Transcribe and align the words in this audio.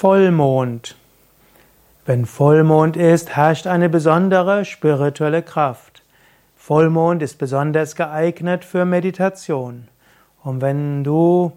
Vollmond. 0.00 0.96
Wenn 2.06 2.24
Vollmond 2.24 2.96
ist, 2.96 3.36
herrscht 3.36 3.66
eine 3.66 3.90
besondere 3.90 4.64
spirituelle 4.64 5.42
Kraft. 5.42 6.04
Vollmond 6.56 7.22
ist 7.22 7.36
besonders 7.36 7.96
geeignet 7.96 8.64
für 8.64 8.86
Meditation. 8.86 9.88
Und 10.42 10.62
wenn 10.62 11.04
du 11.04 11.52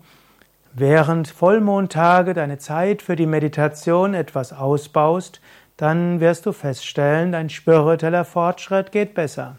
während 0.74 1.30
Vollmondtage 1.30 2.34
deine 2.34 2.58
Zeit 2.58 3.02
für 3.02 3.16
die 3.16 3.28
Meditation 3.28 4.14
etwas 4.14 4.52
ausbaust, 4.52 5.40
dann 5.78 6.20
wirst 6.20 6.46
du 6.46 6.52
feststellen, 6.52 7.32
dein 7.32 7.50
spiritueller 7.50 8.26
Fortschritt 8.26 8.92
geht 8.92 9.14
besser. 9.14 9.56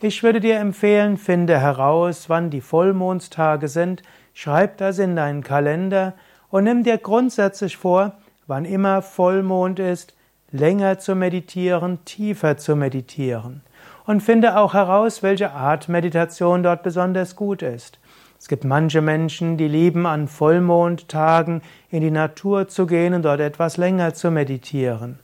Ich 0.00 0.22
würde 0.22 0.40
dir 0.40 0.58
empfehlen, 0.58 1.18
finde 1.18 1.60
heraus, 1.60 2.30
wann 2.30 2.48
die 2.48 2.62
Vollmondstage 2.62 3.68
sind, 3.68 4.02
schreib 4.32 4.78
das 4.78 4.98
in 4.98 5.16
deinen 5.16 5.42
Kalender 5.42 6.14
und 6.48 6.64
nimm 6.64 6.82
dir 6.82 6.96
grundsätzlich 6.96 7.76
vor, 7.76 8.14
wann 8.46 8.64
immer 8.64 9.02
Vollmond 9.02 9.78
ist, 9.78 10.14
länger 10.50 10.98
zu 10.98 11.14
meditieren, 11.14 12.04
tiefer 12.04 12.56
zu 12.56 12.76
meditieren. 12.76 13.62
Und 14.04 14.22
finde 14.22 14.56
auch 14.56 14.74
heraus, 14.74 15.22
welche 15.22 15.52
Art 15.52 15.88
Meditation 15.88 16.62
dort 16.62 16.82
besonders 16.82 17.36
gut 17.36 17.62
ist. 17.62 17.98
Es 18.38 18.48
gibt 18.48 18.64
manche 18.64 19.00
Menschen, 19.00 19.56
die 19.56 19.68
lieben 19.68 20.04
an 20.04 20.26
Vollmondtagen 20.26 21.62
in 21.90 22.00
die 22.00 22.10
Natur 22.10 22.66
zu 22.66 22.86
gehen 22.86 23.14
und 23.14 23.22
dort 23.22 23.40
etwas 23.40 23.76
länger 23.76 24.14
zu 24.14 24.32
meditieren. 24.32 25.20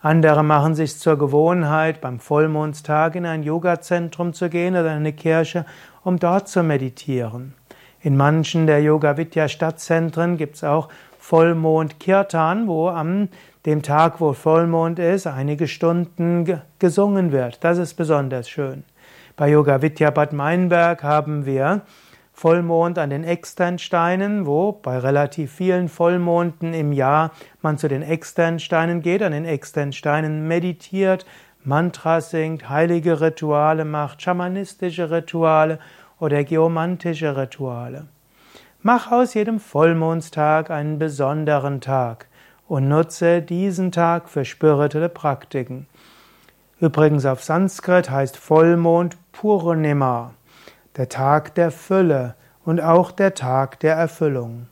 Andere 0.00 0.42
machen 0.42 0.74
sich 0.74 0.98
zur 0.98 1.18
Gewohnheit, 1.18 2.00
beim 2.00 2.18
Vollmondstag 2.18 3.14
in 3.14 3.26
ein 3.26 3.42
Yogazentrum 3.42 4.32
zu 4.32 4.48
gehen 4.48 4.74
oder 4.74 4.86
in 4.86 5.00
eine 5.00 5.12
Kirche, 5.12 5.66
um 6.02 6.18
dort 6.18 6.48
zu 6.48 6.62
meditieren. 6.62 7.54
In 8.00 8.16
manchen 8.16 8.66
der 8.66 8.82
Yoga 8.82 9.16
Vidya 9.16 9.46
Stadtzentren 9.46 10.38
gibt 10.38 10.56
es 10.56 10.64
auch 10.64 10.88
Vollmond 11.22 12.00
Kirtan, 12.00 12.66
wo 12.66 12.88
am 12.88 13.28
dem 13.64 13.82
Tag, 13.82 14.20
wo 14.20 14.32
Vollmond 14.32 14.98
ist, 14.98 15.28
einige 15.28 15.68
Stunden 15.68 16.60
gesungen 16.80 17.30
wird. 17.30 17.62
Das 17.62 17.78
ist 17.78 17.94
besonders 17.94 18.48
schön. 18.48 18.82
Bei 19.36 19.48
Yoga 19.48 19.80
Vidya 19.82 20.10
Bad 20.10 20.32
Meinberg 20.32 21.04
haben 21.04 21.46
wir 21.46 21.82
Vollmond 22.32 22.98
an 22.98 23.10
den 23.10 23.22
Externsteinen, 23.22 24.46
wo 24.46 24.72
bei 24.72 24.98
relativ 24.98 25.52
vielen 25.52 25.88
Vollmonden 25.88 26.74
im 26.74 26.92
Jahr 26.92 27.30
man 27.62 27.78
zu 27.78 27.86
den 27.86 28.02
Externsteinen 28.02 29.00
geht, 29.00 29.22
an 29.22 29.30
den 29.30 29.44
Externsteinen 29.44 30.48
meditiert, 30.48 31.24
Mantras 31.62 32.30
singt, 32.30 32.68
heilige 32.68 33.20
Rituale 33.20 33.84
macht, 33.84 34.22
schamanistische 34.22 35.12
Rituale 35.12 35.78
oder 36.18 36.42
geomantische 36.42 37.36
Rituale. 37.36 38.08
Mach 38.84 39.12
aus 39.12 39.34
jedem 39.34 39.60
Vollmondstag 39.60 40.68
einen 40.68 40.98
besonderen 40.98 41.80
Tag 41.80 42.26
und 42.66 42.88
nutze 42.88 43.40
diesen 43.40 43.92
Tag 43.92 44.28
für 44.28 44.44
spirituelle 44.44 45.08
Praktiken. 45.08 45.86
Übrigens 46.80 47.24
auf 47.24 47.44
Sanskrit 47.44 48.10
heißt 48.10 48.36
Vollmond 48.36 49.16
Purnima, 49.30 50.32
der 50.96 51.08
Tag 51.08 51.54
der 51.54 51.70
Fülle 51.70 52.34
und 52.64 52.80
auch 52.80 53.12
der 53.12 53.34
Tag 53.34 53.78
der 53.78 53.94
Erfüllung. 53.94 54.66